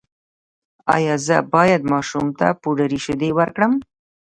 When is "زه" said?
1.27-1.37